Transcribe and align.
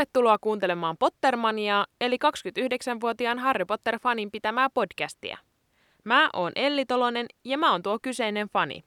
Tervetuloa 0.00 0.38
kuuntelemaan 0.40 0.96
Pottermaniaa, 0.98 1.86
eli 2.00 2.16
29-vuotiaan 2.16 3.38
Harry 3.38 3.64
Potter-fanin 3.64 4.30
pitämää 4.30 4.70
podcastia. 4.70 5.38
Mä 6.04 6.30
oon 6.32 6.52
Elli 6.56 6.86
Tolonen 6.86 7.26
ja 7.44 7.58
mä 7.58 7.72
oon 7.72 7.82
tuo 7.82 7.98
kyseinen 8.02 8.48
fani. 8.48 8.84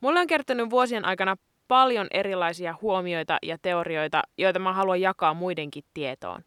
Mulle 0.00 0.20
on 0.20 0.26
kertonut 0.26 0.70
vuosien 0.70 1.04
aikana 1.04 1.36
paljon 1.68 2.06
erilaisia 2.10 2.74
huomioita 2.82 3.38
ja 3.42 3.58
teorioita, 3.62 4.22
joita 4.38 4.58
mä 4.58 4.72
haluan 4.72 5.00
jakaa 5.00 5.34
muidenkin 5.34 5.84
tietoon. 5.94 6.42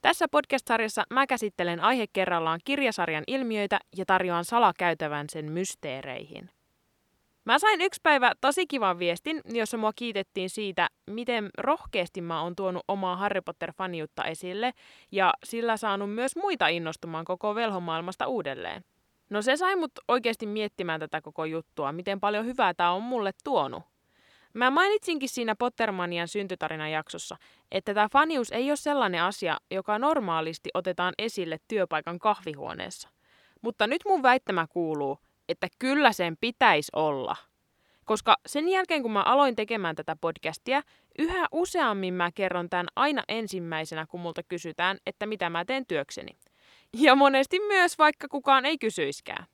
Tässä 0.00 0.26
podcast-sarjassa 0.28 1.02
mä 1.10 1.26
käsittelen 1.26 1.80
aihe 1.80 2.06
kerrallaan 2.12 2.60
kirjasarjan 2.64 3.24
ilmiöitä 3.26 3.80
ja 3.96 4.04
tarjoan 4.06 4.44
salakäytävän 4.44 5.26
sen 5.28 5.52
mysteereihin. 5.52 6.50
Mä 7.44 7.58
sain 7.58 7.80
yksi 7.80 8.00
päivä 8.02 8.32
tosi 8.40 8.66
kivan 8.66 8.98
viestin, 8.98 9.40
jossa 9.44 9.76
mua 9.76 9.92
kiitettiin 9.96 10.50
siitä, 10.50 10.88
miten 11.10 11.50
rohkeasti 11.58 12.20
mä 12.20 12.42
oon 12.42 12.56
tuonut 12.56 12.84
omaa 12.88 13.16
Harry 13.16 13.40
Potter-faniutta 13.40 14.24
esille 14.24 14.72
ja 15.12 15.34
sillä 15.44 15.76
saanut 15.76 16.14
myös 16.14 16.36
muita 16.36 16.68
innostumaan 16.68 17.24
koko 17.24 17.54
velhomaailmasta 17.54 18.26
uudelleen. 18.26 18.84
No 19.30 19.42
se 19.42 19.56
sai 19.56 19.76
mut 19.76 19.92
oikeasti 20.08 20.46
miettimään 20.46 21.00
tätä 21.00 21.20
koko 21.20 21.44
juttua, 21.44 21.92
miten 21.92 22.20
paljon 22.20 22.46
hyvää 22.46 22.74
tää 22.74 22.92
on 22.92 23.02
mulle 23.02 23.30
tuonut. 23.44 23.82
Mä 24.54 24.70
mainitsinkin 24.70 25.28
siinä 25.28 25.54
Pottermanian 25.58 26.28
syntytarinan 26.28 26.90
jaksossa, 26.90 27.36
että 27.72 27.94
tämä 27.94 28.08
fanius 28.12 28.52
ei 28.52 28.70
ole 28.70 28.76
sellainen 28.76 29.22
asia, 29.22 29.56
joka 29.70 29.98
normaalisti 29.98 30.70
otetaan 30.74 31.14
esille 31.18 31.58
työpaikan 31.68 32.18
kahvihuoneessa. 32.18 33.08
Mutta 33.62 33.86
nyt 33.86 34.02
mun 34.06 34.22
väittämä 34.22 34.66
kuuluu, 34.66 35.18
että 35.48 35.68
kyllä 35.78 36.12
sen 36.12 36.36
pitäisi 36.40 36.92
olla. 36.92 37.36
Koska 38.04 38.36
sen 38.46 38.68
jälkeen, 38.68 39.02
kun 39.02 39.12
mä 39.12 39.22
aloin 39.22 39.56
tekemään 39.56 39.96
tätä 39.96 40.16
podcastia, 40.20 40.82
yhä 41.18 41.46
useammin 41.52 42.14
mä 42.14 42.30
kerron 42.34 42.70
tämän 42.70 42.86
aina 42.96 43.22
ensimmäisenä, 43.28 44.06
kun 44.06 44.20
multa 44.20 44.42
kysytään, 44.42 44.98
että 45.06 45.26
mitä 45.26 45.50
mä 45.50 45.64
teen 45.64 45.86
työkseni. 45.86 46.36
Ja 46.96 47.14
monesti 47.14 47.58
myös, 47.58 47.98
vaikka 47.98 48.28
kukaan 48.28 48.64
ei 48.64 48.78
kysyiskään. 48.78 49.46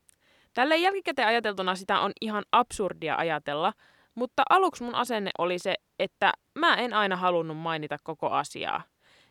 Tälle 0.54 0.76
jälkikäteen 0.76 1.28
ajateltuna 1.28 1.74
sitä 1.74 2.00
on 2.00 2.12
ihan 2.20 2.44
absurdia 2.52 3.16
ajatella, 3.16 3.72
mutta 4.14 4.42
aluksi 4.50 4.82
mun 4.82 4.94
asenne 4.94 5.30
oli 5.38 5.58
se, 5.58 5.74
että 5.98 6.32
mä 6.58 6.74
en 6.74 6.94
aina 6.94 7.16
halunnut 7.16 7.56
mainita 7.56 7.96
koko 8.02 8.30
asiaa. 8.30 8.82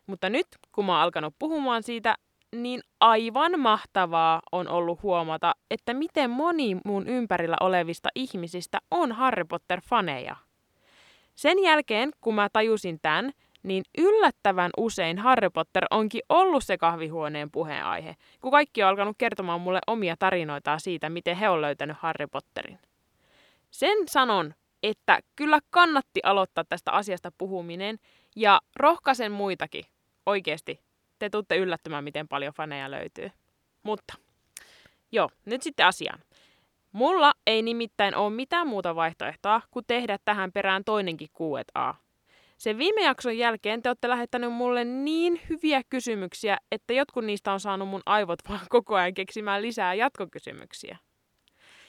Mutta 0.08 0.30
nyt, 0.30 0.48
kun 0.72 0.86
mä 0.86 0.92
oon 0.92 1.02
alkanut 1.02 1.36
puhumaan 1.40 1.84
siitä, 1.84 2.16
niin 2.56 2.82
aivan 3.00 3.60
mahtavaa 3.60 4.42
on 4.52 4.68
ollut 4.68 5.04
huomata, 5.04 5.54
että 5.72 5.94
miten 5.94 6.30
moni 6.30 6.78
mun 6.86 7.08
ympärillä 7.08 7.56
olevista 7.60 8.10
ihmisistä 8.16 8.80
on 8.92 9.12
Harry 9.12 9.44
Potter-faneja. 9.46 10.36
Sen 11.36 11.60
jälkeen, 11.64 12.12
kun 12.22 12.36
mä 12.36 12.50
tajusin 12.54 13.00
tämän, 13.02 13.32
niin 13.64 13.84
yllättävän 13.98 14.72
usein 14.78 15.18
Harry 15.18 15.50
Potter 15.50 15.86
onkin 15.92 16.22
ollut 16.30 16.64
se 16.64 16.78
kahvihuoneen 16.78 17.52
puheenaihe, 17.52 18.16
kun 18.42 18.52
kaikki 18.52 18.84
on 18.84 18.90
alkanut 18.90 19.16
kertomaan 19.18 19.62
mulle 19.62 19.80
omia 19.88 20.16
tarinoita 20.20 20.80
siitä, 20.80 21.10
miten 21.10 21.36
he 21.36 21.50
on 21.50 21.62
löytänyt 21.62 21.98
Harry 22.00 22.28
Potterin. 22.28 22.80
Sen 23.72 23.98
sanon, 24.08 24.54
että 24.84 25.20
kyllä 25.36 25.60
kannatti 25.70 26.20
aloittaa 26.24 26.64
tästä 26.64 26.92
asiasta 26.92 27.32
puhuminen 27.38 28.00
ja 28.36 28.62
rohkaisen 28.76 29.32
muitakin 29.32 29.86
oikeasti 30.26 30.80
te 31.20 31.30
tutte 31.30 31.58
yllättymään, 31.58 32.04
miten 32.04 32.28
paljon 32.28 32.54
faneja 32.54 32.92
löytyy. 32.92 33.32
Mutta, 33.84 34.14
joo, 35.12 35.30
nyt 35.46 35.62
sitten 35.62 35.86
asiaan. 35.86 36.20
Mulla 36.92 37.34
ei 37.48 37.62
nimittäin 37.62 38.16
ole 38.16 38.30
mitään 38.30 38.68
muuta 38.68 38.96
vaihtoehtoa 38.96 39.62
kuin 39.72 39.86
tehdä 39.88 40.18
tähän 40.26 40.52
perään 40.52 40.84
toinenkin 40.84 41.30
Q&A. 41.30 41.94
Sen 42.58 42.78
viime 42.78 43.04
jakson 43.04 43.38
jälkeen 43.38 43.82
te 43.82 43.90
olette 43.90 44.10
lähettänyt 44.10 44.54
mulle 44.54 44.84
niin 44.84 45.42
hyviä 45.50 45.82
kysymyksiä, 45.90 46.58
että 46.72 46.94
jotkut 46.94 47.26
niistä 47.26 47.52
on 47.52 47.60
saanut 47.60 47.88
mun 47.88 48.02
aivot 48.06 48.40
vaan 48.50 48.66
koko 48.70 48.96
ajan 48.96 49.14
keksimään 49.14 49.62
lisää 49.62 49.94
jatkokysymyksiä. 49.94 50.98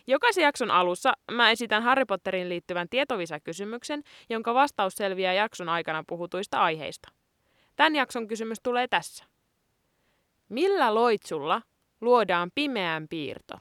Jokaisen 0.06 0.42
jakson 0.42 0.70
alussa 0.70 1.12
mä 1.32 1.50
esitän 1.50 1.82
Harry 1.82 2.04
Potterin 2.04 2.48
liittyvän 2.48 2.88
tietovisakysymyksen, 2.88 4.02
jonka 4.28 4.54
vastaus 4.54 4.94
selviää 4.94 5.32
jakson 5.32 5.68
aikana 5.68 6.04
puhutuista 6.06 6.60
aiheista. 6.60 7.08
Tämän 7.76 7.94
jakson 7.94 8.28
kysymys 8.28 8.58
tulee 8.62 8.88
tässä. 8.88 9.24
Millä 10.50 10.94
loitsulla 10.94 11.62
luodaan 12.00 12.50
pimeän 12.54 13.08
piirto? 13.08 13.54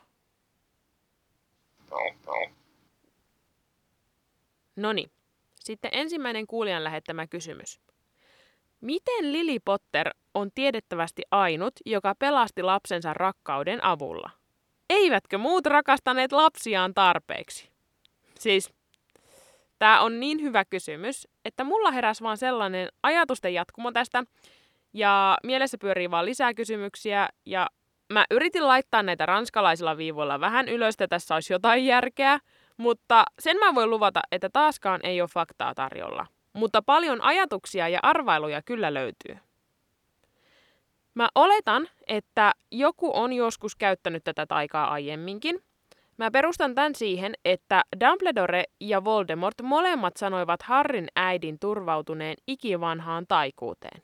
Noni, 4.75 5.05
sitten 5.55 5.91
ensimmäinen 5.93 6.47
kuulijan 6.47 6.83
lähettämä 6.83 7.27
kysymys. 7.27 7.79
Miten 8.81 9.33
Lily 9.33 9.59
Potter 9.65 10.09
on 10.33 10.51
tiedettävästi 10.55 11.21
ainut, 11.31 11.73
joka 11.85 12.15
pelasti 12.19 12.63
lapsensa 12.63 13.13
rakkauden 13.13 13.83
avulla? 13.83 14.29
Eivätkö 14.89 15.37
muut 15.37 15.65
rakastaneet 15.65 16.31
lapsiaan 16.31 16.93
tarpeeksi? 16.93 17.69
Siis 18.39 18.73
Tämä 19.79 20.01
on 20.01 20.19
niin 20.19 20.41
hyvä 20.41 20.65
kysymys, 20.65 21.27
että 21.45 21.63
mulla 21.63 21.91
heräsi 21.91 22.23
vaan 22.23 22.37
sellainen 22.37 22.89
ajatusten 23.03 23.53
jatkumo 23.53 23.91
tästä, 23.91 24.23
ja 24.93 25.37
mielessä 25.43 25.77
pyörii 25.77 26.11
vaan 26.11 26.25
lisää 26.25 26.53
kysymyksiä, 26.53 27.29
ja 27.45 27.67
mä 28.13 28.25
yritin 28.31 28.67
laittaa 28.67 29.03
näitä 29.03 29.25
ranskalaisilla 29.25 29.97
viivoilla 29.97 30.39
vähän 30.39 30.69
ylös, 30.69 30.93
että 30.93 31.07
tässä 31.07 31.33
olisi 31.33 31.53
jotain 31.53 31.85
järkeä, 31.85 32.39
mutta 32.77 33.23
sen 33.39 33.57
mä 33.57 33.75
voin 33.75 33.89
luvata, 33.89 34.21
että 34.31 34.49
taaskaan 34.53 34.99
ei 35.03 35.21
ole 35.21 35.29
faktaa 35.33 35.75
tarjolla. 35.75 36.25
Mutta 36.53 36.81
paljon 36.81 37.21
ajatuksia 37.21 37.89
ja 37.89 37.99
arvailuja 38.03 38.61
kyllä 38.61 38.93
löytyy. 38.93 39.37
Mä 41.13 41.29
oletan, 41.35 41.87
että 42.07 42.51
joku 42.71 43.11
on 43.13 43.33
joskus 43.33 43.75
käyttänyt 43.75 44.23
tätä 44.23 44.45
taikaa 44.45 44.91
aiemminkin, 44.91 45.59
Mä 46.19 46.31
perustan 46.31 46.75
tämän 46.75 46.95
siihen, 46.95 47.33
että 47.45 47.83
Dumbledore 47.99 48.63
ja 48.79 49.03
Voldemort 49.03 49.55
molemmat 49.63 50.17
sanoivat 50.17 50.61
Harrin 50.61 51.07
äidin 51.15 51.59
turvautuneen 51.59 52.35
ikivanhaan 52.47 53.25
taikuuteen. 53.27 54.01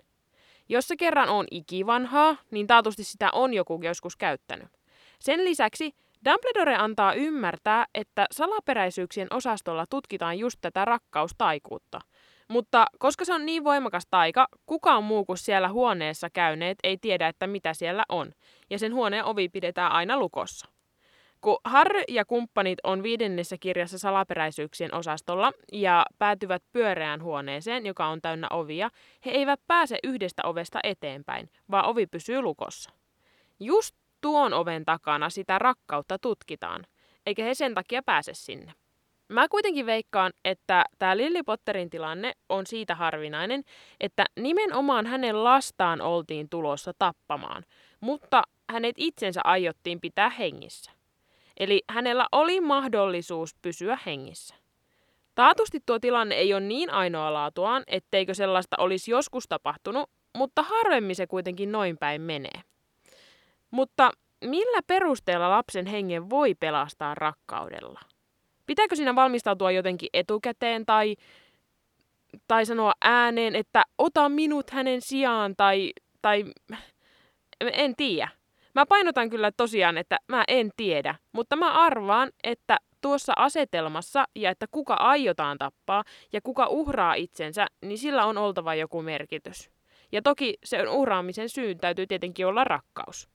Jos 0.69 0.87
se 0.87 0.95
kerran 0.95 1.29
on 1.29 1.45
ikivanhaa, 1.51 2.35
niin 2.51 2.67
taatusti 2.67 3.03
sitä 3.03 3.29
on 3.31 3.53
joku 3.53 3.79
joskus 3.83 4.15
käyttänyt. 4.15 4.67
Sen 5.19 5.45
lisäksi 5.45 5.95
Dumbledore 6.25 6.75
antaa 6.75 7.13
ymmärtää, 7.13 7.85
että 7.95 8.25
salaperäisyyksien 8.31 9.27
osastolla 9.31 9.85
tutkitaan 9.89 10.39
just 10.39 10.57
tätä 10.61 10.85
rakkaustaikuutta. 10.85 11.99
Mutta 12.47 12.85
koska 12.99 13.25
se 13.25 13.33
on 13.33 13.45
niin 13.45 13.63
voimakas 13.63 14.03
taika, 14.09 14.47
kukaan 14.65 15.03
muu 15.03 15.25
kuin 15.25 15.37
siellä 15.37 15.69
huoneessa 15.69 16.29
käyneet 16.29 16.77
ei 16.83 16.97
tiedä, 16.97 17.27
että 17.27 17.47
mitä 17.47 17.73
siellä 17.73 18.03
on, 18.09 18.31
ja 18.69 18.79
sen 18.79 18.93
huoneen 18.93 19.25
ovi 19.25 19.49
pidetään 19.49 19.91
aina 19.91 20.19
lukossa. 20.19 20.74
Kun 21.45 21.57
Harry 21.63 22.03
ja 22.07 22.25
kumppanit 22.25 22.79
on 22.83 23.03
viidennessä 23.03 23.57
kirjassa 23.59 23.97
salaperäisyyksien 23.97 24.93
osastolla 24.93 25.51
ja 25.71 26.05
päätyvät 26.19 26.63
pyöreään 26.71 27.23
huoneeseen, 27.23 27.85
joka 27.85 28.07
on 28.07 28.21
täynnä 28.21 28.47
ovia, 28.49 28.89
he 29.25 29.31
eivät 29.31 29.59
pääse 29.67 29.99
yhdestä 30.03 30.41
ovesta 30.45 30.79
eteenpäin, 30.83 31.49
vaan 31.71 31.85
ovi 31.85 32.07
pysyy 32.07 32.41
lukossa. 32.41 32.89
Just 33.59 33.95
tuon 34.21 34.53
oven 34.53 34.85
takana 34.85 35.29
sitä 35.29 35.59
rakkautta 35.59 36.19
tutkitaan, 36.19 36.85
eikä 37.25 37.43
he 37.43 37.53
sen 37.53 37.73
takia 37.73 38.03
pääse 38.03 38.33
sinne. 38.33 38.73
Mä 39.29 39.47
kuitenkin 39.47 39.85
veikkaan, 39.85 40.33
että 40.45 40.83
tämä 40.99 41.17
Lily 41.17 41.43
Potterin 41.43 41.89
tilanne 41.89 42.33
on 42.49 42.67
siitä 42.67 42.95
harvinainen, 42.95 43.63
että 43.99 44.25
nimenomaan 44.39 45.05
hänen 45.05 45.43
lastaan 45.43 46.01
oltiin 46.01 46.49
tulossa 46.49 46.91
tappamaan, 46.99 47.63
mutta 47.99 48.43
hänet 48.69 48.95
itsensä 48.97 49.41
aiottiin 49.43 50.01
pitää 50.01 50.29
hengissä. 50.29 51.04
Eli 51.57 51.83
hänellä 51.89 52.27
oli 52.31 52.61
mahdollisuus 52.61 53.55
pysyä 53.61 53.97
hengissä. 54.05 54.55
Taatusti 55.35 55.79
tuo 55.85 55.99
tilanne 55.99 56.35
ei 56.35 56.53
ole 56.53 56.61
niin 56.61 56.89
ainoa 56.89 57.33
laatuaan, 57.33 57.83
etteikö 57.87 58.33
sellaista 58.33 58.75
olisi 58.79 59.11
joskus 59.11 59.47
tapahtunut, 59.47 60.09
mutta 60.37 60.63
harvemmin 60.63 61.15
se 61.15 61.27
kuitenkin 61.27 61.71
noin 61.71 61.97
päin 61.97 62.21
menee. 62.21 62.61
Mutta 63.71 64.11
millä 64.45 64.79
perusteella 64.87 65.49
lapsen 65.49 65.85
hengen 65.85 66.29
voi 66.29 66.55
pelastaa 66.55 67.15
rakkaudella? 67.15 67.99
Pitääkö 68.65 68.95
siinä 68.95 69.15
valmistautua 69.15 69.71
jotenkin 69.71 70.09
etukäteen 70.13 70.85
tai, 70.85 71.15
tai 72.47 72.65
sanoa 72.65 72.93
ääneen, 73.01 73.55
että 73.55 73.83
ota 73.97 74.29
minut 74.29 74.69
hänen 74.69 75.01
sijaan 75.01 75.55
tai, 75.55 75.93
tai 76.21 76.45
en 77.61 77.95
tiedä. 77.95 78.29
Mä 78.75 78.85
painotan 78.85 79.29
kyllä 79.29 79.51
tosiaan, 79.51 79.97
että 79.97 80.17
mä 80.27 80.43
en 80.47 80.71
tiedä, 80.77 81.15
mutta 81.31 81.55
mä 81.55 81.71
arvaan, 81.71 82.29
että 82.43 82.77
tuossa 83.01 83.33
asetelmassa 83.35 84.25
ja 84.35 84.49
että 84.49 84.65
kuka 84.71 84.93
aiotaan 84.93 85.57
tappaa 85.57 86.03
ja 86.33 86.41
kuka 86.41 86.67
uhraa 86.67 87.13
itsensä, 87.13 87.67
niin 87.81 87.97
sillä 87.97 88.25
on 88.25 88.37
oltava 88.37 88.75
joku 88.75 89.01
merkitys. 89.01 89.69
Ja 90.11 90.21
toki 90.21 90.57
sen 90.63 90.89
uhraamisen 90.89 91.49
syyn 91.49 91.77
täytyy 91.77 92.07
tietenkin 92.07 92.47
olla 92.47 92.63
rakkaus. 92.63 93.29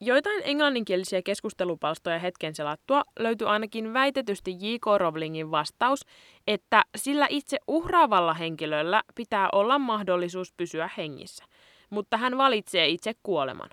Joitain 0.00 0.42
englanninkielisiä 0.44 1.22
keskustelupalstoja 1.22 2.18
hetken 2.18 2.54
selattua 2.54 3.02
löytyi 3.18 3.46
ainakin 3.46 3.94
väitetysti 3.94 4.50
J.K. 4.50 4.86
Rowlingin 4.98 5.50
vastaus, 5.50 6.00
että 6.46 6.82
sillä 6.96 7.26
itse 7.30 7.58
uhraavalla 7.68 8.34
henkilöllä 8.34 9.02
pitää 9.14 9.48
olla 9.52 9.78
mahdollisuus 9.78 10.52
pysyä 10.52 10.90
hengissä, 10.96 11.44
mutta 11.90 12.16
hän 12.16 12.38
valitsee 12.38 12.88
itse 12.88 13.12
kuoleman. 13.22 13.70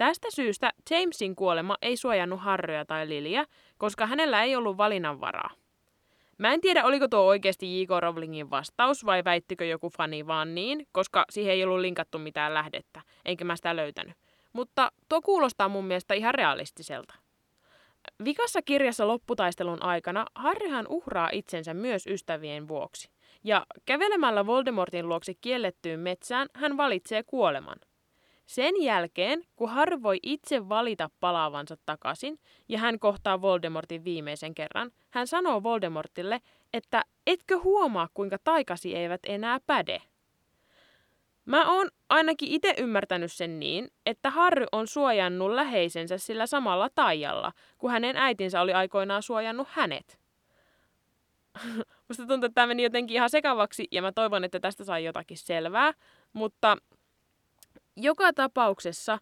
Tästä 0.00 0.28
syystä 0.30 0.72
Jamesin 0.90 1.36
kuolema 1.36 1.76
ei 1.82 1.96
suojannut 1.96 2.40
Harrya 2.40 2.84
tai 2.84 3.08
Lilia, 3.08 3.44
koska 3.78 4.06
hänellä 4.06 4.42
ei 4.42 4.56
ollut 4.56 4.76
valinnanvaraa. 4.76 5.50
Mä 6.38 6.52
en 6.52 6.60
tiedä, 6.60 6.84
oliko 6.84 7.08
tuo 7.08 7.20
oikeasti 7.20 7.80
J.K. 7.80 7.90
Rowlingin 8.00 8.50
vastaus 8.50 9.06
vai 9.06 9.24
väittikö 9.24 9.64
joku 9.64 9.90
fani 9.90 10.26
vaan 10.26 10.54
niin, 10.54 10.86
koska 10.92 11.24
siihen 11.30 11.52
ei 11.52 11.64
ollut 11.64 11.80
linkattu 11.80 12.18
mitään 12.18 12.54
lähdettä, 12.54 13.00
enkä 13.24 13.44
mä 13.44 13.56
sitä 13.56 13.76
löytänyt. 13.76 14.14
Mutta 14.52 14.92
tuo 15.08 15.22
kuulostaa 15.22 15.68
mun 15.68 15.84
mielestä 15.84 16.14
ihan 16.14 16.34
realistiselta. 16.34 17.14
Vikassa 18.24 18.62
kirjassa 18.62 19.08
lopputaistelun 19.08 19.82
aikana 19.82 20.26
Harryhan 20.34 20.86
uhraa 20.88 21.28
itsensä 21.32 21.74
myös 21.74 22.06
ystävien 22.06 22.68
vuoksi. 22.68 23.10
Ja 23.44 23.66
kävelemällä 23.84 24.46
Voldemortin 24.46 25.08
luokse 25.08 25.34
kiellettyyn 25.40 26.00
metsään 26.00 26.48
hän 26.54 26.76
valitsee 26.76 27.22
kuoleman. 27.22 27.78
Sen 28.50 28.82
jälkeen, 28.82 29.42
kun 29.56 29.68
Harry 29.68 30.02
voi 30.02 30.18
itse 30.22 30.68
valita 30.68 31.10
palaavansa 31.20 31.76
takaisin 31.86 32.38
ja 32.68 32.78
hän 32.78 32.98
kohtaa 32.98 33.40
Voldemortin 33.40 34.04
viimeisen 34.04 34.54
kerran, 34.54 34.90
hän 35.10 35.26
sanoo 35.26 35.62
Voldemortille, 35.62 36.40
että 36.72 37.02
etkö 37.26 37.58
huomaa 37.58 38.08
kuinka 38.14 38.36
taikasi 38.44 38.96
eivät 38.96 39.20
enää 39.26 39.58
päde. 39.66 40.02
Mä 41.44 41.72
oon 41.72 41.90
ainakin 42.08 42.48
itse 42.48 42.74
ymmärtänyt 42.78 43.32
sen 43.32 43.60
niin, 43.60 43.88
että 44.06 44.30
Harry 44.30 44.66
on 44.72 44.86
suojannut 44.86 45.50
läheisensä 45.50 46.18
sillä 46.18 46.46
samalla 46.46 46.88
taijalla, 46.94 47.52
kun 47.78 47.90
hänen 47.90 48.16
äitinsä 48.16 48.60
oli 48.60 48.72
aikoinaan 48.72 49.22
suojannut 49.22 49.68
hänet. 49.70 50.18
Musta 52.08 52.26
tuntuu, 52.26 52.46
että 52.46 52.54
tämä 52.54 52.66
meni 52.66 52.82
jotenkin 52.82 53.14
ihan 53.14 53.30
sekavaksi 53.30 53.88
ja 53.90 54.02
mä 54.02 54.12
toivon, 54.12 54.44
että 54.44 54.60
tästä 54.60 54.84
sai 54.84 55.04
jotakin 55.04 55.38
selvää, 55.38 55.92
mutta 56.32 56.76
joka 58.02 58.32
tapauksessa 58.32 59.18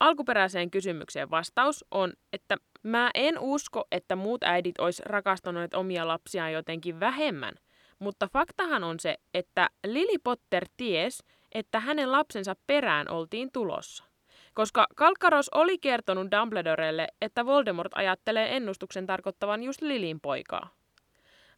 alkuperäiseen 0.00 0.70
kysymykseen 0.70 1.30
vastaus 1.30 1.84
on, 1.90 2.12
että 2.32 2.56
mä 2.82 3.10
en 3.14 3.38
usko, 3.38 3.84
että 3.92 4.16
muut 4.16 4.42
äidit 4.42 4.78
olisi 4.78 5.02
rakastaneet 5.06 5.74
omia 5.74 6.08
lapsiaan 6.08 6.52
jotenkin 6.52 7.00
vähemmän. 7.00 7.54
Mutta 7.98 8.28
faktahan 8.32 8.84
on 8.84 9.00
se, 9.00 9.16
että 9.34 9.70
Lily 9.86 10.18
Potter 10.24 10.66
ties, 10.76 11.24
että 11.52 11.80
hänen 11.80 12.12
lapsensa 12.12 12.56
perään 12.66 13.10
oltiin 13.10 13.52
tulossa. 13.52 14.04
Koska 14.54 14.86
Kalkaros 14.96 15.48
oli 15.54 15.78
kertonut 15.78 16.30
Dumbledorelle, 16.30 17.08
että 17.20 17.46
Voldemort 17.46 17.92
ajattelee 17.94 18.56
ennustuksen 18.56 19.06
tarkoittavan 19.06 19.62
just 19.62 19.82
Lilin 19.82 20.20
poikaa. 20.20 20.68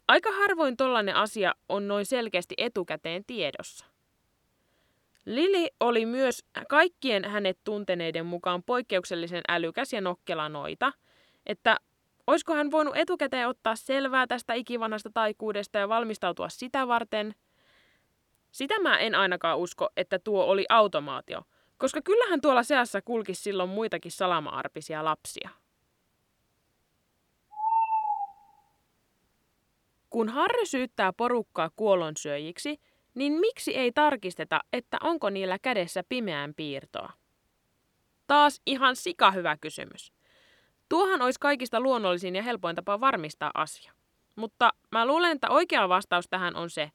Aika 0.08 0.32
harvoin 0.32 0.76
tollainen 0.76 1.16
asia 1.16 1.54
on 1.68 1.88
noin 1.88 2.06
selkeästi 2.06 2.54
etukäteen 2.58 3.24
tiedossa. 3.26 3.86
Lili 5.28 5.70
oli 5.80 6.06
myös 6.06 6.44
kaikkien 6.68 7.24
hänet 7.24 7.58
tunteneiden 7.64 8.26
mukaan 8.26 8.62
poikkeuksellisen 8.62 9.42
älykäs 9.48 9.92
ja 9.92 10.00
nokkela 10.00 10.48
noita, 10.48 10.92
että 11.46 11.76
olisiko 12.26 12.54
hän 12.54 12.70
voinut 12.70 12.96
etukäteen 12.96 13.48
ottaa 13.48 13.76
selvää 13.76 14.26
tästä 14.26 14.54
ikivanhasta 14.54 15.10
taikuudesta 15.14 15.78
ja 15.78 15.88
valmistautua 15.88 16.48
sitä 16.48 16.88
varten. 16.88 17.34
Sitä 18.50 18.80
mä 18.80 18.98
en 18.98 19.14
ainakaan 19.14 19.58
usko, 19.58 19.88
että 19.96 20.18
tuo 20.18 20.44
oli 20.44 20.66
automaatio, 20.68 21.42
koska 21.78 22.02
kyllähän 22.02 22.40
tuolla 22.40 22.62
seassa 22.62 23.02
kulki 23.02 23.34
silloin 23.34 23.70
muitakin 23.70 24.12
salama-arpisia 24.12 25.04
lapsia. 25.04 25.50
Kun 30.10 30.28
Harry 30.28 30.66
syyttää 30.66 31.12
porukkaa 31.12 31.70
kuolonsyöjiksi, 31.76 32.80
niin 33.18 33.32
miksi 33.32 33.76
ei 33.76 33.92
tarkisteta, 33.92 34.60
että 34.72 34.96
onko 35.02 35.30
niillä 35.30 35.58
kädessä 35.58 36.02
pimeän 36.08 36.54
piirtoa? 36.54 37.12
Taas 38.26 38.60
ihan 38.66 38.96
sika 38.96 39.30
hyvä 39.30 39.56
kysymys. 39.56 40.12
Tuohan 40.88 41.22
olisi 41.22 41.40
kaikista 41.40 41.80
luonnollisin 41.80 42.36
ja 42.36 42.42
helpoin 42.42 42.76
tapa 42.76 43.00
varmistaa 43.00 43.50
asia. 43.54 43.92
Mutta 44.36 44.70
mä 44.90 45.06
luulen, 45.06 45.32
että 45.32 45.50
oikea 45.50 45.88
vastaus 45.88 46.28
tähän 46.28 46.56
on 46.56 46.70
se, 46.70 46.90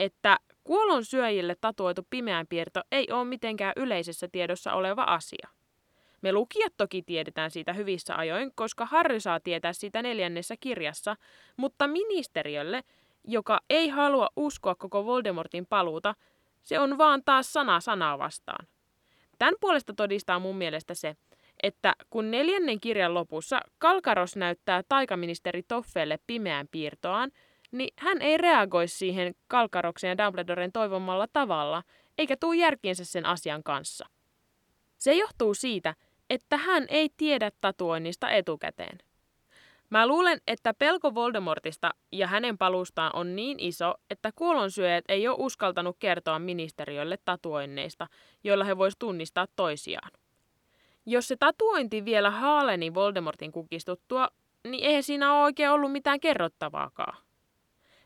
että 0.00 0.36
kuolon 0.64 1.04
syöjille 1.04 1.56
tatuoitu 1.60 2.06
pimeän 2.10 2.46
piirto 2.46 2.80
ei 2.92 3.06
ole 3.10 3.24
mitenkään 3.24 3.72
yleisessä 3.76 4.28
tiedossa 4.32 4.72
oleva 4.72 5.02
asia. 5.02 5.48
Me 6.22 6.32
lukijat 6.32 6.72
toki 6.76 7.02
tiedetään 7.02 7.50
siitä 7.50 7.72
hyvissä 7.72 8.16
ajoin, 8.16 8.52
koska 8.54 8.86
Harry 8.86 9.20
saa 9.20 9.40
tietää 9.40 9.72
siitä 9.72 10.02
neljännessä 10.02 10.54
kirjassa, 10.60 11.16
mutta 11.56 11.86
ministeriölle 11.86 12.84
joka 13.28 13.60
ei 13.70 13.88
halua 13.88 14.28
uskoa 14.36 14.74
koko 14.74 15.04
Voldemortin 15.04 15.66
paluuta, 15.66 16.14
se 16.62 16.78
on 16.80 16.98
vaan 16.98 17.22
taas 17.24 17.52
sana 17.52 17.80
sanaa 17.80 18.18
vastaan. 18.18 18.66
Tämän 19.38 19.54
puolesta 19.60 19.94
todistaa 19.94 20.38
mun 20.38 20.56
mielestä 20.56 20.94
se, 20.94 21.16
että 21.62 21.94
kun 22.10 22.30
neljännen 22.30 22.80
kirjan 22.80 23.14
lopussa 23.14 23.60
Kalkaros 23.78 24.36
näyttää 24.36 24.82
taikaministeri 24.88 25.62
Toffeelle 25.62 26.18
pimeän 26.26 26.68
piirtoaan, 26.70 27.30
niin 27.72 27.94
hän 27.98 28.22
ei 28.22 28.36
reagoi 28.36 28.88
siihen 28.88 29.34
Kalkaroksen 29.48 30.08
ja 30.08 30.18
Dumbledoren 30.18 30.72
toivomalla 30.72 31.26
tavalla, 31.32 31.82
eikä 32.18 32.36
tuu 32.36 32.52
järkiensä 32.52 33.04
sen 33.04 33.26
asian 33.26 33.62
kanssa. 33.62 34.06
Se 34.98 35.14
johtuu 35.14 35.54
siitä, 35.54 35.94
että 36.30 36.56
hän 36.56 36.86
ei 36.88 37.08
tiedä 37.16 37.50
tatuoinnista 37.60 38.30
etukäteen. 38.30 38.98
Mä 39.90 40.06
luulen, 40.06 40.40
että 40.46 40.74
pelko 40.74 41.14
Voldemortista 41.14 41.90
ja 42.12 42.26
hänen 42.26 42.58
palustaan 42.58 43.10
on 43.14 43.36
niin 43.36 43.60
iso, 43.60 43.94
että 44.10 44.32
kuolonsyöjät 44.36 45.04
ei 45.08 45.28
ole 45.28 45.36
uskaltanut 45.40 45.96
kertoa 45.98 46.38
ministeriölle 46.38 47.18
tatuoinneista, 47.24 48.06
joilla 48.44 48.64
he 48.64 48.78
vois 48.78 48.96
tunnistaa 48.98 49.46
toisiaan. 49.56 50.10
Jos 51.06 51.28
se 51.28 51.36
tatuointi 51.36 52.04
vielä 52.04 52.30
haaleni 52.30 52.94
Voldemortin 52.94 53.52
kukistuttua, 53.52 54.28
niin 54.64 54.84
eihän 54.84 55.02
siinä 55.02 55.34
ole 55.34 55.44
oikein 55.44 55.70
ollut 55.70 55.92
mitään 55.92 56.20
kerrottavaakaan. 56.20 57.16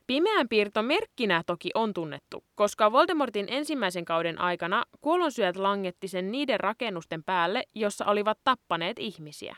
Pimeän 0.06 0.48
piirto 0.48 0.82
merkkinä 0.82 1.42
toki 1.46 1.70
on 1.74 1.94
tunnettu, 1.94 2.44
koska 2.54 2.92
Voldemortin 2.92 3.46
ensimmäisen 3.48 4.04
kauden 4.04 4.40
aikana 4.40 4.84
kuolonsyöjät 5.00 5.56
langetti 5.56 6.08
sen 6.08 6.32
niiden 6.32 6.60
rakennusten 6.60 7.24
päälle, 7.24 7.64
jossa 7.74 8.04
olivat 8.04 8.38
tappaneet 8.44 8.98
ihmisiä. 8.98 9.56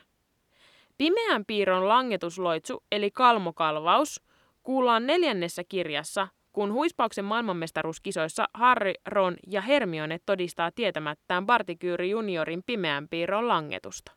Pimeän 0.99 1.45
piirron 1.45 1.89
langetusloitsu 1.89 2.83
eli 2.93 3.11
kalmokalvaus 3.11 4.23
kuullaan 4.63 5.07
neljännessä 5.07 5.65
kirjassa, 5.69 6.29
kun 6.53 6.73
huispauksen 6.73 7.25
maailmanmestaruuskisoissa 7.25 8.49
Harry, 8.55 8.93
Ron 9.07 9.37
ja 9.47 9.61
Hermione 9.61 10.19
todistaa 10.27 10.71
tietämättään 10.71 11.47
Bartikyyri 11.47 12.11
juniorin 12.11 12.63
pimeän 12.67 13.09
piirron 13.09 13.49
langetusta. 13.49 14.13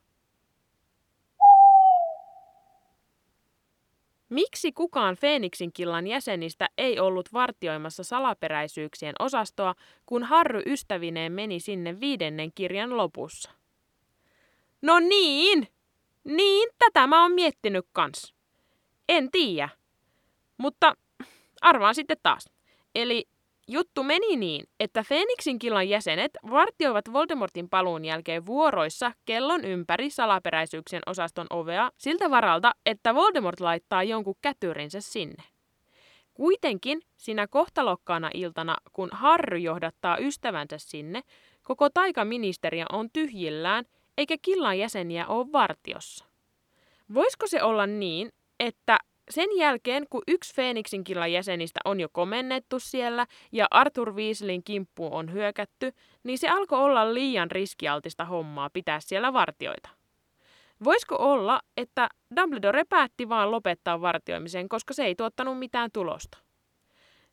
Miksi 4.30 4.72
kukaan 4.72 5.16
Feeniksin 5.16 5.74
killan 5.74 6.08
jäsenistä 6.08 6.70
ei 6.78 7.00
ollut 7.00 7.34
vartioimassa 7.34 8.04
salaperäisyyksien 8.04 9.16
osastoa, 9.20 9.76
kun 10.06 10.24
Harry 10.24 10.62
ystävineen 10.66 11.32
meni 11.32 11.60
sinne 11.60 12.00
viidennen 12.00 12.52
kirjan 12.56 12.98
lopussa? 12.98 13.52
No 14.82 15.00
niin, 15.00 15.68
niin, 16.28 16.70
tätä 16.80 17.08
mä 17.08 17.22
oon 17.22 17.32
miettinyt 17.32 17.86
kans. 17.92 18.34
En 19.10 19.32
tiedä. 19.32 19.70
Mutta 20.58 20.94
arvaan 21.62 21.96
sitten 21.96 22.18
taas. 22.24 22.50
Eli 22.96 23.26
juttu 23.68 24.04
meni 24.04 24.36
niin, 24.36 24.66
että 24.80 25.04
Phoenixin 25.08 25.60
killan 25.60 25.90
jäsenet 25.90 26.32
vartioivat 26.52 27.14
Voldemortin 27.14 27.70
paluun 27.70 28.06
jälkeen 28.06 28.46
vuoroissa 28.46 29.12
kellon 29.26 29.66
ympäri 29.66 30.10
salaperäisyyksien 30.10 31.02
osaston 31.06 31.48
ovea 31.50 31.92
siltä 31.98 32.30
varalta, 32.30 32.72
että 32.86 33.16
Voldemort 33.16 33.60
laittaa 33.60 34.04
jonkun 34.04 34.36
kätyrinsä 34.42 35.02
sinne. 35.02 35.44
Kuitenkin 36.34 37.02
sinä 37.18 37.48
kohtalokkaana 37.48 38.30
iltana, 38.34 38.76
kun 38.94 39.10
Harry 39.12 39.58
johdattaa 39.58 40.18
ystävänsä 40.18 40.78
sinne, 40.78 41.22
koko 41.64 41.90
taikaministeriö 41.90 42.86
on 42.92 43.10
tyhjillään 43.14 43.86
eikä 44.18 44.36
killan 44.42 44.80
jäseniä 44.80 45.28
ole 45.28 45.52
vartiossa. 45.52 46.26
Voisiko 47.14 47.48
se 47.48 47.64
olla 47.64 47.88
niin, 47.88 48.32
että 48.60 48.98
sen 49.30 49.50
jälkeen, 49.58 50.06
kun 50.10 50.22
yksi 50.28 50.54
Phoenixin 50.54 51.04
killan 51.04 51.32
jäsenistä 51.32 51.80
on 51.86 52.00
jo 52.00 52.10
komennettu 52.12 52.80
siellä 52.80 53.28
ja 53.52 53.68
Arthur 53.72 54.14
Weasleyin 54.14 54.64
kimppuun 54.64 55.14
on 55.14 55.34
hyökätty, 55.34 55.94
niin 56.24 56.38
se 56.38 56.50
alkoi 56.50 56.80
olla 56.80 57.14
liian 57.14 57.52
riskialtista 57.52 58.26
hommaa 58.26 58.70
pitää 58.70 59.00
siellä 59.00 59.34
vartioita. 59.34 59.90
Voisiko 60.84 61.16
olla, 61.16 61.62
että 61.78 62.10
Dumbledore 62.36 62.84
päätti 62.90 63.30
vaan 63.30 63.52
lopettaa 63.52 64.02
vartioimisen, 64.02 64.70
koska 64.70 64.94
se 64.94 65.06
ei 65.06 65.16
tuottanut 65.16 65.60
mitään 65.60 65.90
tulosta? 65.94 66.38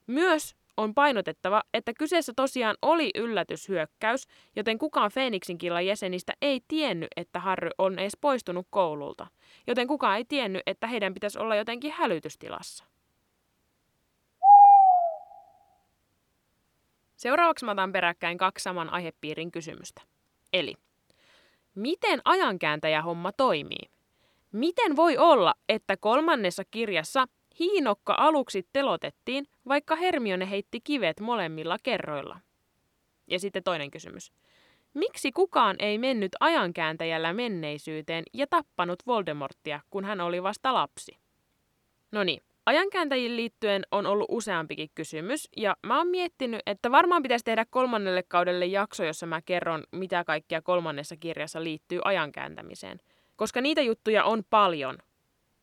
Myös 0.07 0.55
on 0.77 0.95
painotettava, 0.95 1.63
että 1.75 1.93
kyseessä 1.99 2.33
tosiaan 2.37 2.77
oli 2.83 3.11
yllätyshyökkäys, 3.15 4.27
joten 4.57 4.79
kukaan 4.79 5.11
Phoenixin 5.15 5.59
killan 5.59 5.87
jäsenistä 5.87 6.33
ei 6.43 6.61
tiennyt, 6.69 7.09
että 7.17 7.41
Harry 7.41 7.71
on 7.79 7.99
edes 7.99 8.17
poistunut 8.21 8.67
koululta. 8.71 9.27
Joten 9.67 9.87
kukaan 9.87 10.17
ei 10.17 10.25
tiennyt, 10.25 10.63
että 10.67 10.87
heidän 10.87 11.15
pitäisi 11.15 11.39
olla 11.39 11.57
jotenkin 11.57 11.93
hälytystilassa. 11.93 12.85
Seuraavaksi 17.17 17.65
mä 17.65 17.71
otan 17.71 17.93
peräkkäin 17.93 18.39
kaksi 18.39 18.63
saman 18.63 18.91
aihepiirin 18.91 19.51
kysymystä. 19.51 20.03
Eli, 20.53 20.75
miten 21.75 22.21
ajankääntäjä 22.25 23.03
homma 23.03 23.33
toimii? 23.33 23.91
Miten 24.53 24.97
voi 24.97 25.19
olla, 25.19 25.55
että 25.69 25.97
kolmannessa 25.97 26.63
kirjassa 26.71 27.27
hiinokka 27.59 28.15
aluksi 28.19 28.69
telotettiin, 28.73 29.47
vaikka 29.69 29.97
Hermione 29.97 30.51
heitti 30.51 30.81
kivet 30.81 31.21
molemmilla 31.21 31.77
kerroilla? 31.83 32.41
Ja 33.27 33.39
sitten 33.39 33.63
toinen 33.63 33.91
kysymys. 33.91 34.33
Miksi 34.95 35.33
kukaan 35.33 35.77
ei 35.79 35.99
mennyt 35.99 36.33
ajankääntäjällä 36.41 37.33
menneisyyteen 37.33 38.25
ja 38.33 38.47
tappanut 38.47 38.99
Voldemorttia, 39.07 39.81
kun 39.91 40.05
hän 40.05 40.21
oli 40.21 40.43
vasta 40.43 40.75
lapsi? 40.75 41.19
No 42.13 42.25
niin, 42.25 42.43
Ajankääntäjiin 42.67 43.37
liittyen 43.37 43.83
on 43.91 44.07
ollut 44.07 44.27
useampikin 44.31 44.91
kysymys, 44.95 45.49
ja 45.57 45.77
mä 45.87 45.99
oon 45.99 46.09
miettinyt, 46.09 46.61
että 46.67 46.91
varmaan 46.91 47.23
pitäisi 47.23 47.45
tehdä 47.45 47.67
kolmannelle 47.71 48.23
kaudelle 48.23 48.67
jakso, 48.67 49.05
jossa 49.05 49.27
mä 49.27 49.43
kerron, 49.43 49.85
mitä 49.93 50.25
kaikkia 50.25 50.63
kolmannessa 50.63 51.17
kirjassa 51.17 51.65
liittyy 51.65 52.01
ajankääntämiseen. 52.05 53.01
Koska 53.37 53.61
niitä 53.61 53.83
juttuja 53.83 54.25
on 54.25 54.43
paljon. 54.51 54.99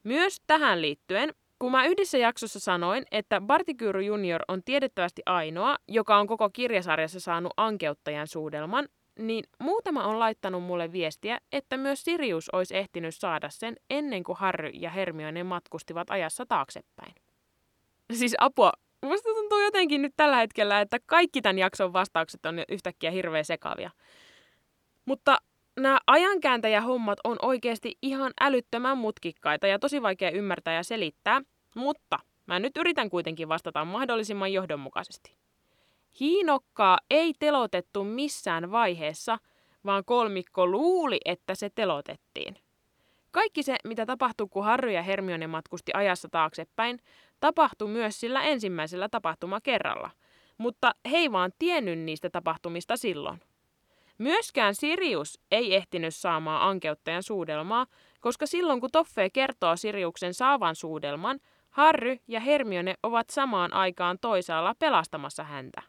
Myös 0.04 0.42
tähän 0.48 0.82
liittyen, 0.82 1.34
kun 1.62 1.72
mä 1.72 1.86
yhdessä 1.86 2.18
jaksossa 2.18 2.60
sanoin, 2.60 3.04
että 3.12 3.42
Bartikyru 3.42 4.00
Junior 4.00 4.42
on 4.48 4.64
tiedettävästi 4.64 5.22
ainoa, 5.26 5.76
joka 5.88 6.18
on 6.18 6.28
koko 6.28 6.50
kirjasarjassa 6.50 7.20
saanut 7.20 7.54
ankeuttajan 7.58 8.28
suudelman, 8.28 8.88
niin 9.20 9.44
muutama 9.60 10.04
on 10.04 10.20
laittanut 10.20 10.64
mulle 10.64 10.92
viestiä, 10.92 11.40
että 11.52 11.78
myös 11.78 12.04
Sirius 12.04 12.50
olisi 12.50 12.78
ehtinyt 12.78 13.16
saada 13.16 13.50
sen 13.50 13.76
ennen 13.90 14.24
kuin 14.24 14.38
Harry 14.38 14.70
ja 14.70 14.90
Hermione 14.90 15.44
matkustivat 15.44 16.10
ajassa 16.10 16.46
taaksepäin. 16.46 17.16
Siis 18.14 18.36
apua, 18.38 18.72
musta 19.06 19.30
tuntuu 19.30 19.60
jotenkin 19.60 20.02
nyt 20.02 20.14
tällä 20.18 20.36
hetkellä, 20.36 20.82
että 20.82 20.98
kaikki 21.06 21.42
tämän 21.42 21.60
jakson 21.60 21.94
vastaukset 21.94 22.46
on 22.46 22.56
yhtäkkiä 22.70 23.12
hirveän 23.12 23.46
sekavia. 23.46 23.90
Mutta 25.06 25.38
nämä 25.80 26.00
ajankääntäjähommat 26.08 27.20
on 27.24 27.38
oikeasti 27.42 27.98
ihan 28.02 28.32
älyttömän 28.42 28.98
mutkikkaita 28.98 29.68
ja 29.68 29.80
tosi 29.80 30.02
vaikea 30.02 30.32
ymmärtää 30.32 30.74
ja 30.74 30.84
selittää, 30.84 31.42
mutta 31.76 32.20
mä 32.46 32.60
nyt 32.60 32.78
yritän 32.78 33.10
kuitenkin 33.10 33.50
vastata 33.50 33.86
mahdollisimman 33.86 34.54
johdonmukaisesti. 34.54 35.36
Hiinokkaa 36.20 36.98
ei 37.10 37.34
telotettu 37.40 38.04
missään 38.04 38.72
vaiheessa, 38.72 39.38
vaan 39.86 40.06
kolmikko 40.06 40.68
luuli, 40.68 41.20
että 41.26 41.56
se 41.56 41.70
telotettiin. 41.76 42.56
Kaikki 43.32 43.64
se, 43.64 43.76
mitä 43.84 44.06
tapahtui, 44.06 44.48
kun 44.50 44.64
Harry 44.64 44.92
ja 44.92 45.02
Hermione 45.02 45.48
matkusti 45.48 45.92
ajassa 45.96 46.30
taaksepäin, 46.32 47.00
tapahtui 47.40 47.88
myös 47.88 48.20
sillä 48.20 48.42
ensimmäisellä 48.42 49.10
tapahtumakerralla, 49.10 50.10
mutta 50.58 50.96
he 51.12 51.18
ei 51.18 51.32
vaan 51.32 51.52
tiennyt 51.60 52.00
niistä 52.00 52.30
tapahtumista 52.30 52.98
silloin. 52.98 53.42
Myöskään 54.18 54.76
Sirius 54.76 55.40
ei 55.52 55.76
ehtinyt 55.76 56.16
saamaan 56.16 56.70
ankeuttajan 56.70 57.24
suudelmaa, 57.24 57.86
koska 58.20 58.46
silloin 58.46 58.82
kun 58.82 58.90
Toffe 58.92 59.30
kertoo 59.30 59.76
Siriuksen 59.76 60.34
saavan 60.34 60.76
suudelman, 60.76 61.40
Harry 61.70 62.18
ja 62.28 62.40
Hermione 62.40 62.96
ovat 63.04 63.30
samaan 63.30 63.74
aikaan 63.74 64.18
toisaalla 64.22 64.76
pelastamassa 64.80 65.44
häntä. 65.44 65.82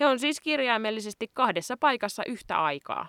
He 0.00 0.06
on 0.06 0.18
siis 0.18 0.40
kirjaimellisesti 0.40 1.30
kahdessa 1.34 1.76
paikassa 1.76 2.22
yhtä 2.26 2.62
aikaa. 2.62 3.06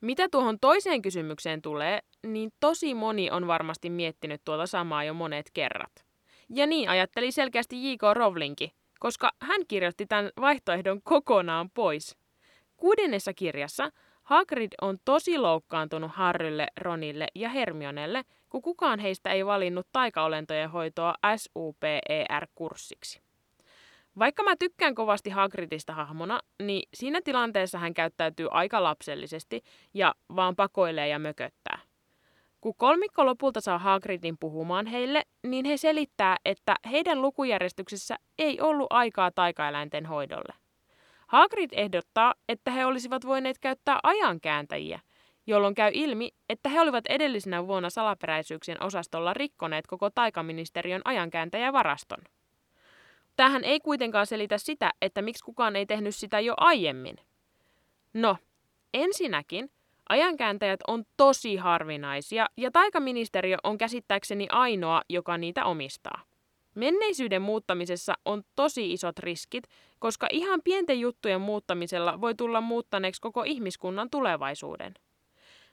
Mitä 0.00 0.28
tuohon 0.28 0.58
toiseen 0.60 1.02
kysymykseen 1.02 1.62
tulee, 1.62 2.00
niin 2.26 2.50
tosi 2.60 2.94
moni 2.94 3.30
on 3.30 3.46
varmasti 3.46 3.90
miettinyt 3.90 4.40
tuota 4.44 4.66
samaa 4.66 5.04
jo 5.04 5.14
monet 5.14 5.50
kerrat. 5.54 6.04
Ja 6.48 6.66
niin 6.66 6.88
ajatteli 6.88 7.32
selkeästi 7.32 7.92
J.K. 7.92 8.02
Rowlingkin, 8.12 8.70
koska 9.00 9.30
hän 9.42 9.60
kirjoitti 9.68 10.06
tämän 10.06 10.30
vaihtoehdon 10.40 11.02
kokonaan 11.02 11.70
pois. 11.70 12.16
Kuudennessa 12.78 13.34
kirjassa 13.34 13.90
Hagrid 14.22 14.72
on 14.80 14.98
tosi 15.04 15.38
loukkaantunut 15.38 16.10
Harrylle, 16.14 16.66
Ronille 16.80 17.26
ja 17.34 17.48
Hermionelle, 17.48 18.22
kun 18.48 18.62
kukaan 18.62 18.98
heistä 18.98 19.30
ei 19.30 19.46
valinnut 19.46 19.86
taikaolentojen 19.92 20.70
hoitoa 20.70 21.14
SUPER-kurssiksi. 21.36 23.20
Vaikka 24.18 24.42
mä 24.42 24.56
tykkään 24.58 24.94
kovasti 24.94 25.30
Hagridista 25.30 25.92
hahmona, 25.92 26.40
niin 26.62 26.82
siinä 26.94 27.20
tilanteessa 27.24 27.78
hän 27.78 27.94
käyttäytyy 27.94 28.48
aika 28.50 28.82
lapsellisesti 28.82 29.62
ja 29.94 30.14
vaan 30.36 30.56
pakoilee 30.56 31.08
ja 31.08 31.18
mököttää. 31.18 31.78
Kun 32.60 32.74
kolmikko 32.76 33.26
lopulta 33.26 33.60
saa 33.60 33.78
Hagridin 33.78 34.36
puhumaan 34.40 34.86
heille, 34.86 35.22
niin 35.46 35.64
he 35.64 35.76
selittää, 35.76 36.36
että 36.44 36.74
heidän 36.90 37.22
lukujärjestyksessä 37.22 38.16
ei 38.38 38.60
ollut 38.60 38.86
aikaa 38.90 39.30
taikaeläinten 39.30 40.06
hoidolle. 40.06 40.67
Hagrid 41.28 41.70
ehdottaa, 41.72 42.34
että 42.48 42.70
he 42.70 42.86
olisivat 42.86 43.26
voineet 43.26 43.58
käyttää 43.58 43.98
ajankääntäjiä, 44.02 45.00
jolloin 45.46 45.74
käy 45.74 45.90
ilmi, 45.94 46.30
että 46.48 46.68
he 46.68 46.80
olivat 46.80 47.04
edellisenä 47.08 47.66
vuonna 47.66 47.90
salaperäisyyksien 47.90 48.82
osastolla 48.82 49.34
rikkoneet 49.34 49.86
koko 49.86 50.10
taikaministeriön 50.10 51.02
ajankääntäjävaraston. 51.04 52.18
Tähän 53.36 53.64
ei 53.64 53.80
kuitenkaan 53.80 54.26
selitä 54.26 54.58
sitä, 54.58 54.90
että 55.02 55.22
miksi 55.22 55.44
kukaan 55.44 55.76
ei 55.76 55.86
tehnyt 55.86 56.14
sitä 56.14 56.40
jo 56.40 56.54
aiemmin. 56.56 57.16
No, 58.14 58.36
ensinnäkin 58.94 59.70
ajankääntäjät 60.08 60.80
on 60.86 61.04
tosi 61.16 61.56
harvinaisia 61.56 62.46
ja 62.56 62.70
taikaministeriö 62.70 63.56
on 63.62 63.78
käsittääkseni 63.78 64.46
ainoa, 64.50 65.02
joka 65.08 65.38
niitä 65.38 65.64
omistaa. 65.64 66.27
Menneisyyden 66.74 67.42
muuttamisessa 67.42 68.14
on 68.24 68.42
tosi 68.56 68.92
isot 68.92 69.18
riskit, 69.18 69.64
koska 69.98 70.26
ihan 70.30 70.60
pienten 70.64 71.00
juttujen 71.00 71.40
muuttamisella 71.40 72.20
voi 72.20 72.34
tulla 72.34 72.60
muuttaneeksi 72.60 73.20
koko 73.20 73.42
ihmiskunnan 73.42 74.10
tulevaisuuden. 74.10 74.94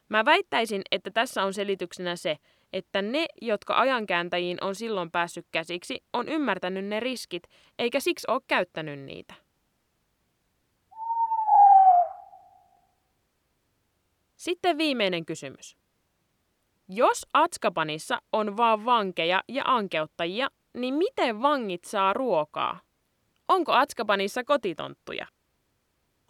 Mä 0.10 0.26
väittäisin, 0.26 0.82
että 0.92 1.12
tässä 1.12 1.44
on 1.44 1.54
selityksenä 1.54 2.16
se, 2.16 2.38
että 2.74 3.02
ne, 3.02 3.26
jotka 3.42 3.80
ajankääntäjiin 3.80 4.64
on 4.64 4.76
silloin 4.76 5.12
päässyt 5.12 5.48
käsiksi, 5.52 6.04
on 6.14 6.30
ymmärtänyt 6.30 6.86
ne 6.86 7.00
riskit, 7.00 7.44
eikä 7.80 8.00
siksi 8.00 8.32
ole 8.32 8.42
käyttänyt 8.48 9.00
niitä. 9.00 9.34
Sitten 14.36 14.78
viimeinen 14.78 15.26
kysymys. 15.26 15.78
Jos 16.90 17.26
Atskapanissa 17.34 18.22
on 18.32 18.58
vaan 18.58 18.86
vankeja 18.86 19.44
ja 19.48 19.64
ankeuttajia, 19.66 20.48
niin 20.76 20.94
miten 20.94 21.42
vangit 21.42 21.84
saa 21.84 22.14
ruokaa? 22.14 22.80
Onko 23.48 23.74
Atskapanissa 23.74 24.44
kotitonttuja? 24.44 25.28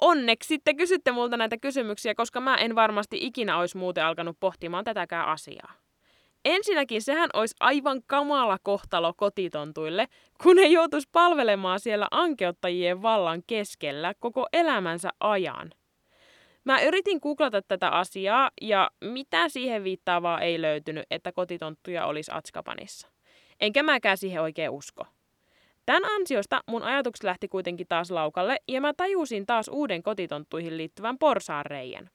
Onneksi 0.01 0.47
sitten 0.47 0.77
kysytte 0.77 1.11
multa 1.11 1.37
näitä 1.37 1.57
kysymyksiä, 1.57 2.15
koska 2.15 2.41
mä 2.41 2.55
en 2.55 2.75
varmasti 2.75 3.17
ikinä 3.21 3.57
olisi 3.57 3.77
muuten 3.77 4.05
alkanut 4.05 4.37
pohtimaan 4.39 4.83
tätäkään 4.83 5.27
asiaa. 5.27 5.73
Ensinnäkin 6.45 7.01
sehän 7.01 7.29
olisi 7.33 7.55
aivan 7.59 8.01
kamala 8.07 8.57
kohtalo 8.63 9.13
kotitontuille, 9.17 10.07
kun 10.43 10.57
he 10.57 10.65
joutuisi 10.65 11.09
palvelemaan 11.11 11.79
siellä 11.79 12.07
ankeuttajien 12.11 13.01
vallan 13.01 13.43
keskellä 13.47 14.13
koko 14.19 14.47
elämänsä 14.53 15.09
ajan. 15.19 15.71
Mä 16.63 16.81
yritin 16.81 17.19
googlata 17.21 17.61
tätä 17.61 17.89
asiaa 17.89 18.51
ja 18.61 18.91
mitä 19.01 19.49
siihen 19.49 19.83
viittaavaa 19.83 20.41
ei 20.41 20.61
löytynyt, 20.61 21.05
että 21.11 21.31
kotitonttuja 21.31 22.05
olisi 22.05 22.31
Atskapanissa. 22.33 23.14
Enkä 23.59 23.83
mäkään 23.83 24.17
siihen 24.17 24.41
oikein 24.41 24.69
usko. 24.69 25.05
Tämän 25.85 26.05
ansiosta 26.05 26.63
mun 26.67 26.83
ajatukset 26.83 27.23
lähti 27.23 27.47
kuitenkin 27.47 27.87
taas 27.87 28.11
laukalle 28.11 28.57
ja 28.67 28.81
mä 28.81 28.93
tajusin 28.93 29.45
taas 29.45 29.67
uuden 29.67 30.03
kotitonttuihin 30.03 30.77
liittyvän 30.77 31.17
porsaanreijän. 31.17 32.09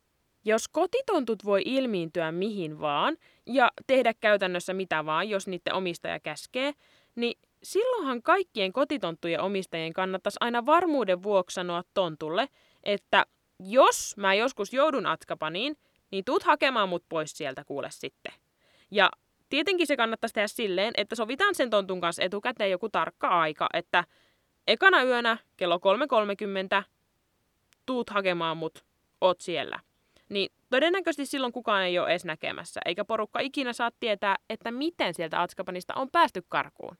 Jos 0.45 0.69
kotitontut 0.69 1.45
voi 1.45 1.63
ilmiintyä 1.65 2.33
mihin 2.33 2.81
vaan 2.81 3.17
ja 3.47 3.71
tehdä 3.87 4.15
käytännössä 4.21 4.75
mitä 4.75 5.07
vaan, 5.07 5.29
jos 5.29 5.47
niiden 5.47 5.75
omistaja 5.75 6.21
käskee, 6.21 6.73
niin 7.15 7.39
silloinhan 7.63 8.23
kaikkien 8.23 8.73
kotitonttujen 8.73 9.41
omistajien 9.41 9.93
kannattaisi 9.93 10.37
aina 10.41 10.67
varmuuden 10.67 11.23
vuoksi 11.23 11.55
sanoa 11.55 11.83
tontulle, 11.95 12.49
että 12.85 13.27
jos 13.59 14.17
mä 14.17 14.35
joskus 14.35 14.73
joudun 14.73 15.07
Atskapaniin, 15.07 15.77
niin 16.11 16.25
tuut 16.25 16.43
hakemaan 16.43 16.89
mut 16.89 17.05
pois 17.09 17.31
sieltä 17.31 17.65
kuule 17.65 17.89
sitten. 17.91 18.33
Ja 18.91 19.11
tietenkin 19.51 19.87
se 19.87 19.97
kannattaisi 19.97 20.35
tehdä 20.35 20.49
silleen, 20.49 20.93
että 20.97 21.15
sovitaan 21.15 21.55
sen 21.55 21.71
tontun 21.71 22.01
kanssa 22.01 22.23
etukäteen 22.23 22.71
joku 22.71 22.89
tarkka 22.89 23.29
aika, 23.29 23.69
että 23.75 24.05
ekana 24.67 25.03
yönä 25.03 25.39
kello 25.57 25.77
3.30 26.79 26.83
tuut 27.87 28.11
hakemaan 28.11 28.57
mut, 28.57 28.85
oot 29.21 29.41
siellä 29.41 29.81
niin 30.31 30.53
todennäköisesti 30.71 31.27
silloin 31.27 31.53
kukaan 31.53 31.83
ei 31.83 31.99
ole 31.99 32.11
edes 32.11 32.25
näkemässä, 32.25 32.81
eikä 32.85 33.05
porukka 33.05 33.41
ikinä 33.41 33.73
saa 33.73 33.91
tietää, 34.01 34.37
että 34.51 34.71
miten 34.71 35.15
sieltä 35.15 35.43
Atskapanista 35.43 35.95
on 35.95 36.11
päästy 36.11 36.43
karkuun. 36.49 36.97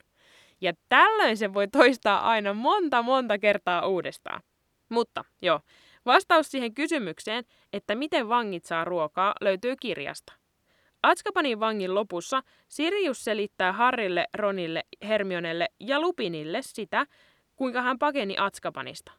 Ja 0.61 0.73
tällöin 0.89 1.37
se 1.37 1.53
voi 1.53 1.67
toistaa 1.67 2.29
aina 2.29 2.53
monta 2.53 3.01
monta 3.01 3.37
kertaa 3.37 3.87
uudestaan. 3.87 4.41
Mutta 4.89 5.25
joo, 5.41 5.59
vastaus 6.05 6.51
siihen 6.51 6.73
kysymykseen, 6.73 7.43
että 7.73 7.95
miten 7.95 8.29
vangit 8.29 8.65
saa 8.65 8.85
ruokaa, 8.85 9.33
löytyy 9.41 9.75
kirjasta. 9.75 10.33
Atskapanin 11.03 11.59
vangin 11.59 11.95
lopussa 11.95 12.43
Sirius 12.67 13.23
selittää 13.23 13.71
Harrille, 13.73 14.27
Ronille, 14.33 14.83
Hermionelle 15.07 15.67
ja 15.79 15.99
Lupinille 15.99 16.61
sitä, 16.61 17.05
kuinka 17.55 17.81
hän 17.81 17.99
pakeni 17.99 18.35
Atskapanista. 18.37 19.11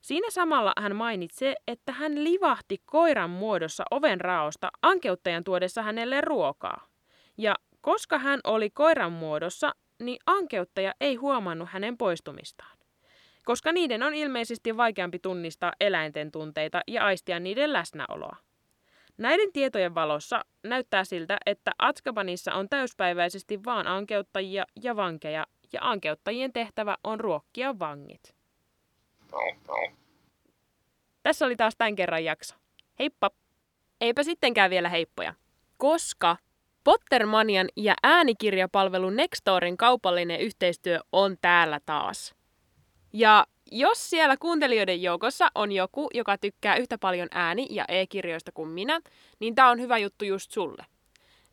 Siinä 0.00 0.30
samalla 0.30 0.72
hän 0.80 0.96
mainitsee, 0.96 1.54
että 1.66 1.92
hän 1.92 2.24
livahti 2.24 2.82
koiran 2.84 3.30
muodossa 3.30 3.84
oven 3.90 4.20
raosta 4.20 4.70
ankeuttajan 4.82 5.44
tuodessa 5.44 5.82
hänelle 5.82 6.20
ruokaa. 6.20 6.86
Ja 7.38 7.54
koska 7.80 8.18
hän 8.18 8.40
oli 8.44 8.70
koiran 8.70 9.12
muodossa, 9.12 9.72
niin 9.98 10.18
ankeuttaja 10.26 10.92
ei 11.00 11.14
huomannut 11.14 11.68
hänen 11.72 11.98
poistumistaan. 11.98 12.78
Koska 13.44 13.72
niiden 13.72 14.02
on 14.02 14.14
ilmeisesti 14.14 14.76
vaikeampi 14.76 15.18
tunnistaa 15.18 15.72
eläinten 15.80 16.30
tunteita 16.30 16.80
ja 16.88 17.04
aistia 17.04 17.40
niiden 17.40 17.72
läsnäoloa. 17.72 18.36
Näiden 19.16 19.52
tietojen 19.52 19.94
valossa 19.94 20.44
näyttää 20.62 21.04
siltä, 21.04 21.38
että 21.46 21.70
Atskabanissa 21.78 22.54
on 22.54 22.68
täyspäiväisesti 22.68 23.64
vaan 23.64 23.86
ankeuttajia 23.86 24.64
ja 24.82 24.96
vankeja, 24.96 25.46
ja 25.72 25.80
ankeuttajien 25.82 26.52
tehtävä 26.52 26.96
on 27.04 27.20
ruokkia 27.20 27.78
vangit. 27.78 28.34
Tässä 31.22 31.46
oli 31.46 31.56
taas 31.56 31.74
tämän 31.78 31.94
kerran 31.94 32.24
jakso. 32.24 32.54
Heippa! 32.98 33.30
Eipä 34.00 34.22
sittenkään 34.22 34.70
vielä 34.70 34.88
heippoja. 34.88 35.34
Koska 35.76 36.36
Pottermanian 36.84 37.68
ja 37.76 37.94
äänikirjapalvelu 38.02 39.10
Nextorin 39.10 39.76
kaupallinen 39.76 40.40
yhteistyö 40.40 41.00
on 41.12 41.36
täällä 41.40 41.80
taas. 41.86 42.34
Ja 43.12 43.46
jos 43.70 44.10
siellä 44.10 44.36
kuuntelijoiden 44.36 45.02
joukossa 45.02 45.48
on 45.54 45.72
joku, 45.72 46.08
joka 46.14 46.38
tykkää 46.38 46.76
yhtä 46.76 46.98
paljon 46.98 47.28
ääni- 47.30 47.66
ja 47.70 47.84
e-kirjoista 47.88 48.52
kuin 48.52 48.68
minä, 48.68 49.00
niin 49.38 49.54
tämä 49.54 49.70
on 49.70 49.80
hyvä 49.80 49.98
juttu 49.98 50.24
just 50.24 50.50
sulle. 50.50 50.86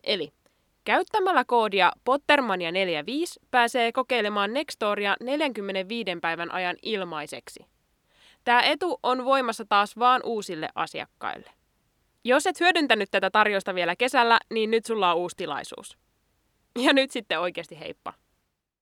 Eli 0.03 0.31
käyttämällä 0.85 1.45
koodia 1.45 1.91
Pottermania45 2.09 3.43
pääsee 3.51 3.91
kokeilemaan 3.91 4.53
Nextoria 4.53 5.15
45 5.19 6.11
päivän 6.21 6.51
ajan 6.51 6.75
ilmaiseksi. 6.81 7.65
Tämä 8.43 8.61
etu 8.61 8.99
on 9.03 9.25
voimassa 9.25 9.65
taas 9.69 9.99
vaan 9.99 10.21
uusille 10.23 10.69
asiakkaille. 10.75 11.51
Jos 12.23 12.47
et 12.47 12.59
hyödyntänyt 12.59 13.11
tätä 13.11 13.29
tarjosta 13.29 13.75
vielä 13.75 13.95
kesällä, 13.95 14.39
niin 14.49 14.71
nyt 14.71 14.85
sulla 14.85 15.11
on 15.11 15.17
uusi 15.17 15.35
tilaisuus. 15.35 15.97
Ja 16.79 16.93
nyt 16.93 17.11
sitten 17.11 17.39
oikeasti 17.39 17.79
heippa. 17.79 18.13